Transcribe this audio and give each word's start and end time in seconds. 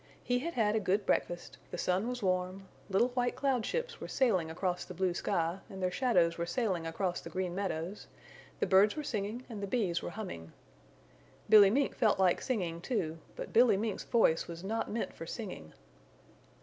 He 0.23 0.39
had 0.39 0.55
had 0.55 0.75
a 0.75 0.79
good 0.79 1.05
breakfast, 1.05 1.59
the 1.69 1.77
sun 1.77 2.07
was 2.07 2.23
warm, 2.23 2.67
little 2.89 3.09
white 3.09 3.35
cloud 3.35 3.67
ships 3.67 4.01
were 4.01 4.07
sailing 4.07 4.49
across 4.49 4.83
the 4.83 4.95
blue 4.95 5.13
sky 5.13 5.59
and 5.69 5.79
their 5.79 5.91
shadows 5.91 6.39
were 6.39 6.45
sailing 6.47 6.87
across 6.87 7.21
the 7.21 7.29
Green 7.29 7.53
Meadows, 7.53 8.07
the 8.59 8.65
birds 8.65 8.95
were 8.95 9.03
singing 9.03 9.45
and 9.47 9.61
the 9.61 9.67
bees 9.67 10.01
were 10.01 10.09
humming. 10.09 10.53
Billy 11.49 11.69
Mink 11.69 11.93
felt 11.95 12.17
like 12.17 12.41
singing 12.41 12.81
too, 12.81 13.19
but 13.35 13.53
Billy 13.53 13.77
Mink's 13.77 14.03
voice 14.05 14.47
was 14.47 14.63
not 14.63 14.89
meant 14.89 15.13
for 15.13 15.27
singing. 15.27 15.71